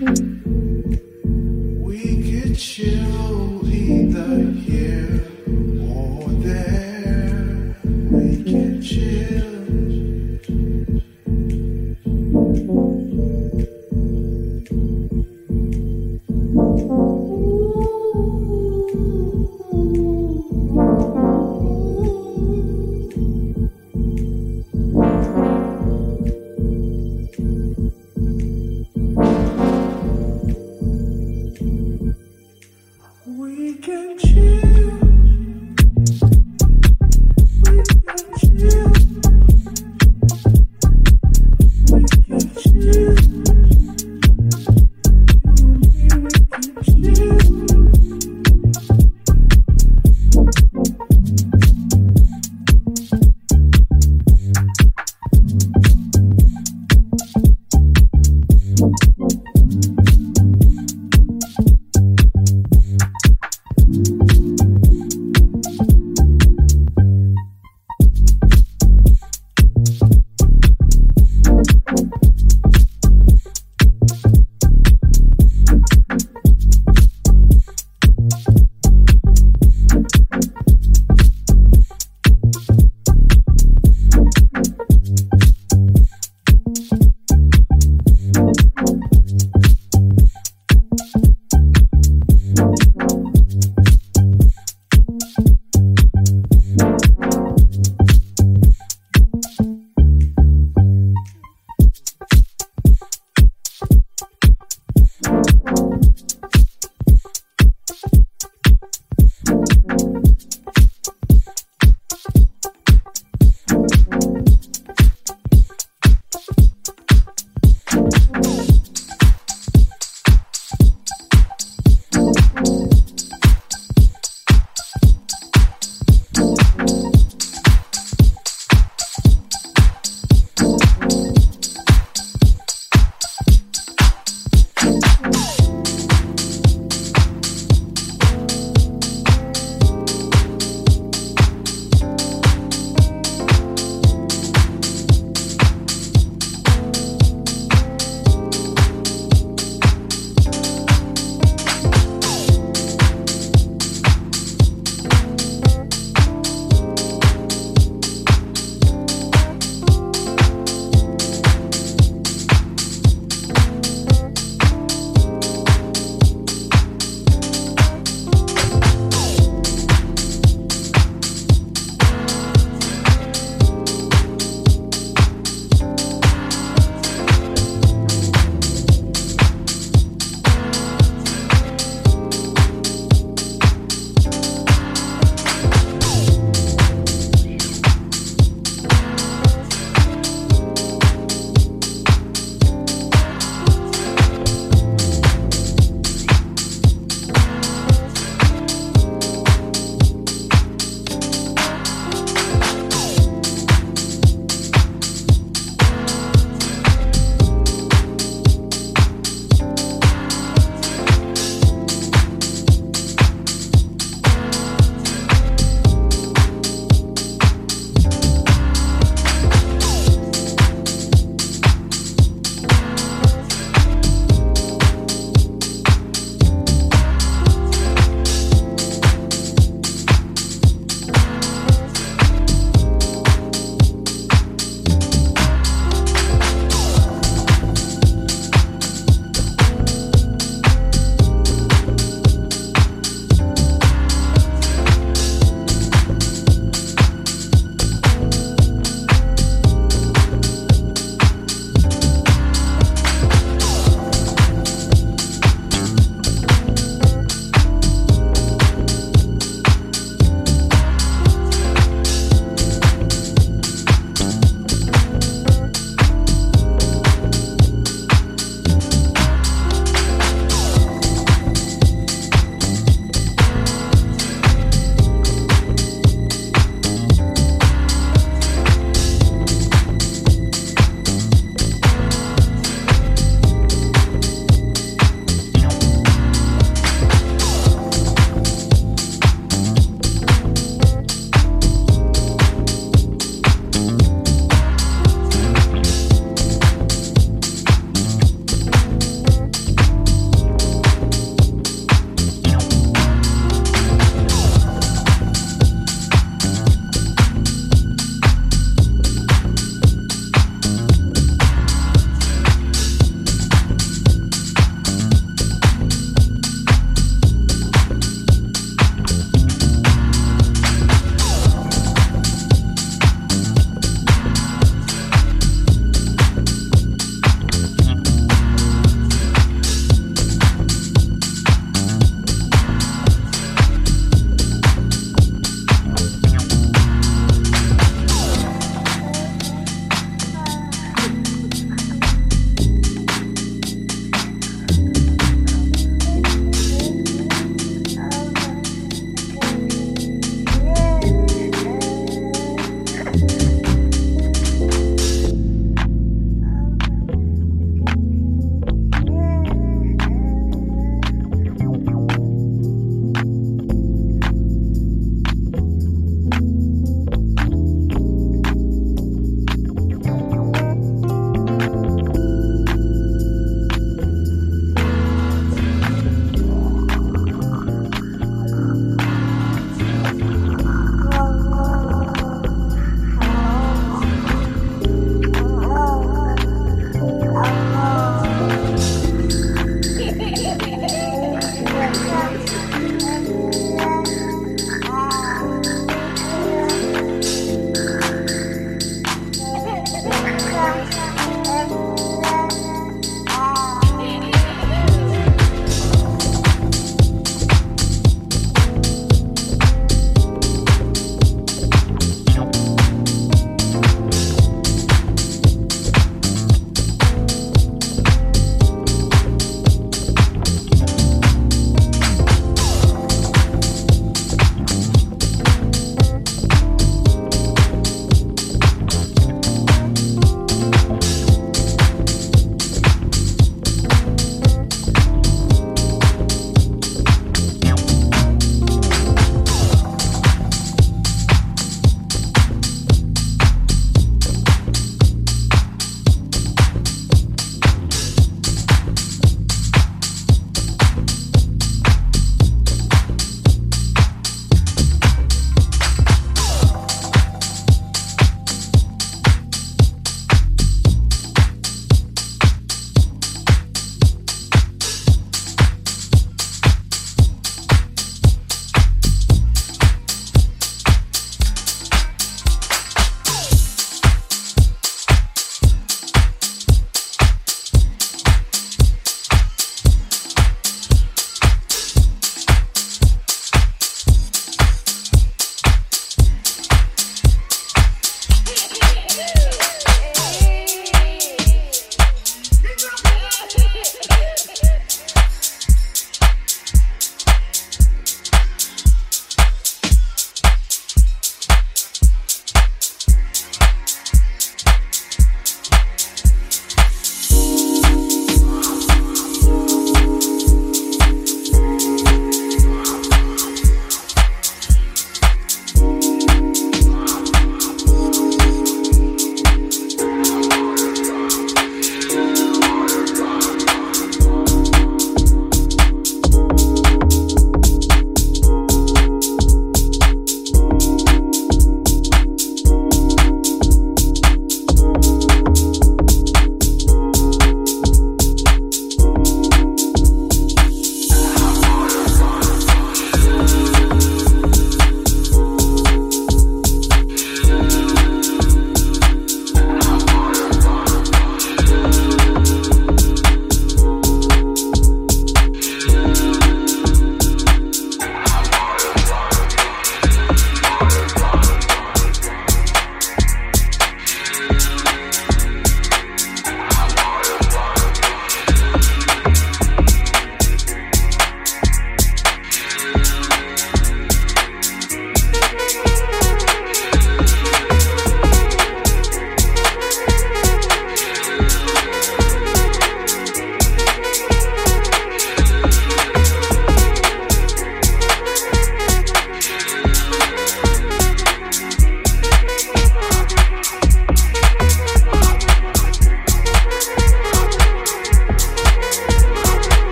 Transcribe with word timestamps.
We 0.00 0.16
could 2.22 2.56
change. 2.56 2.89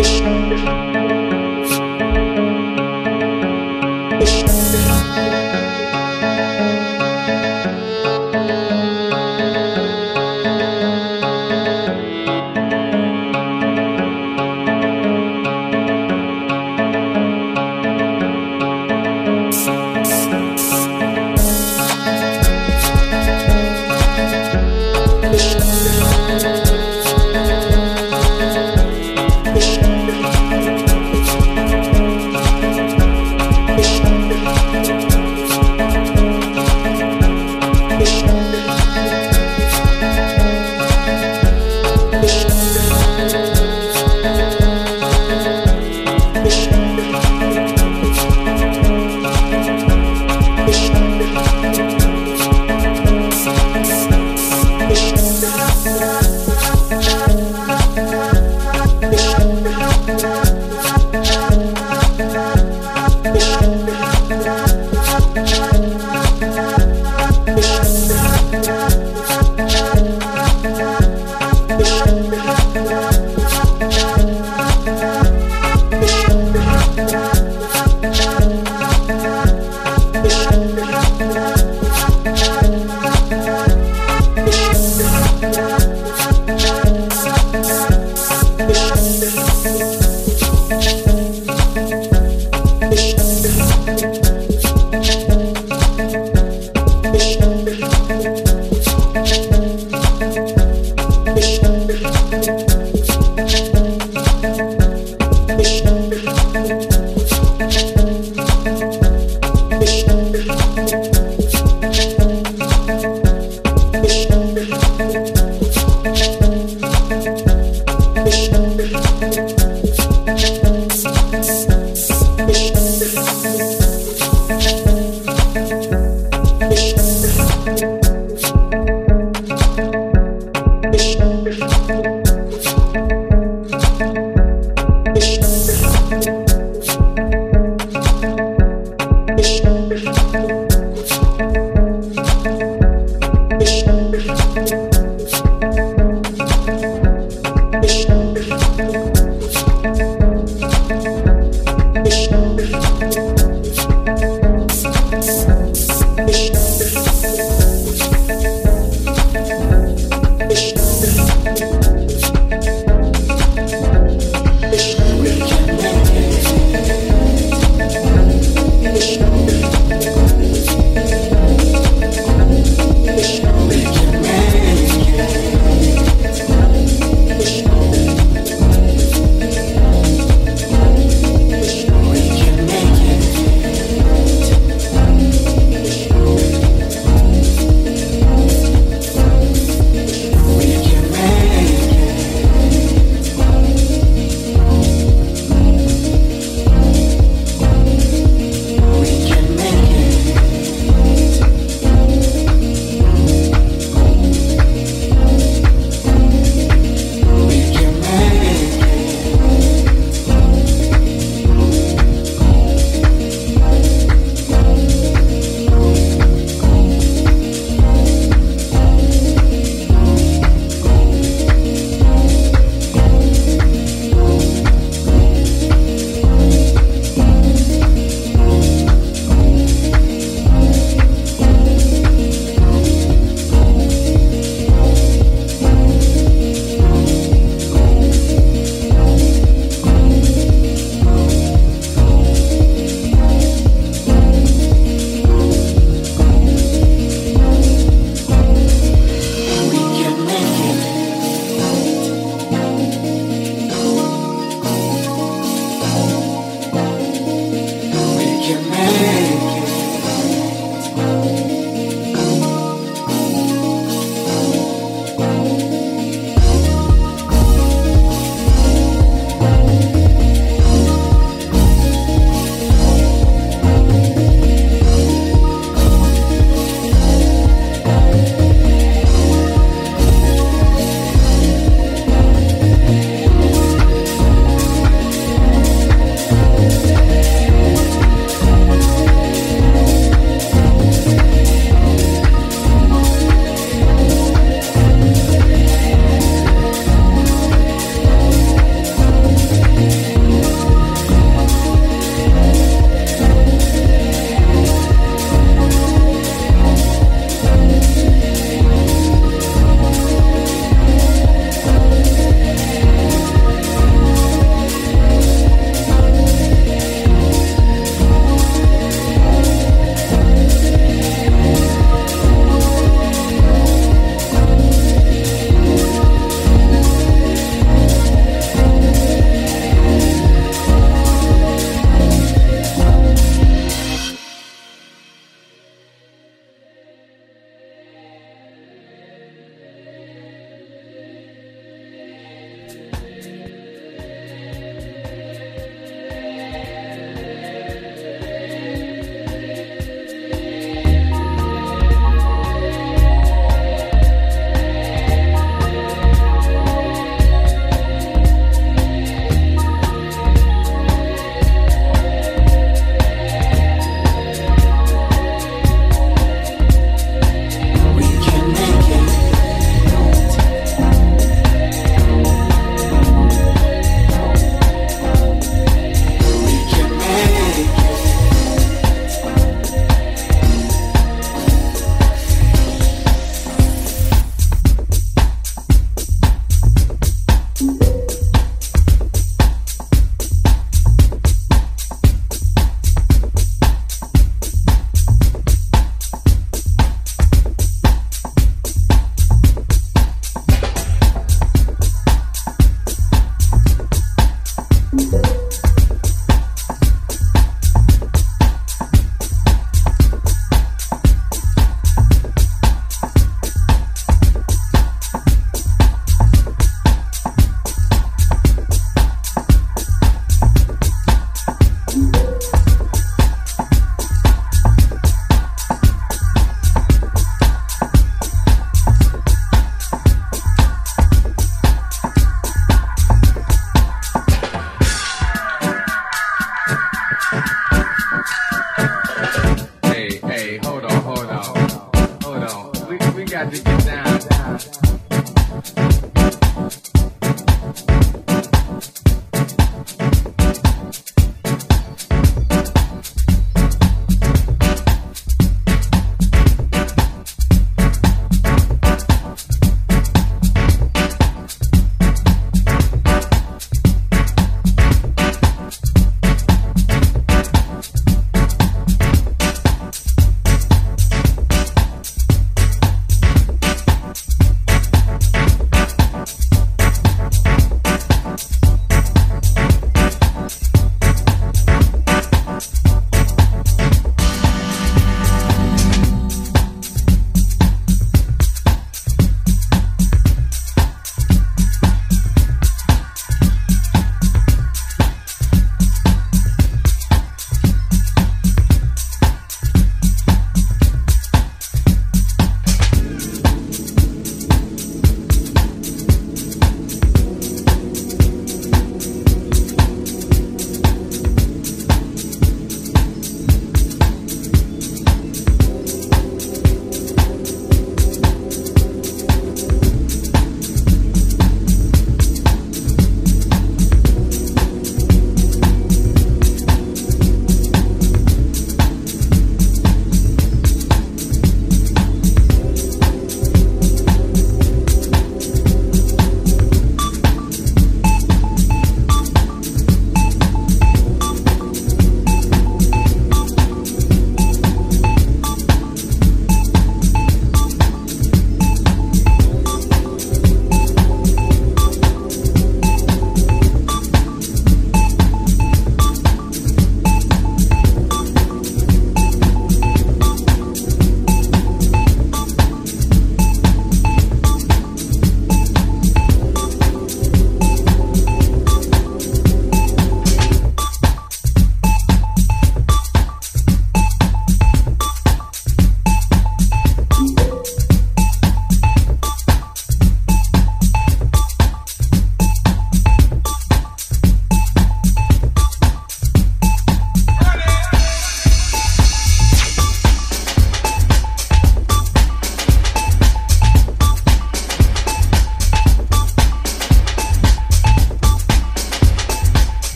Thank. 0.00 0.87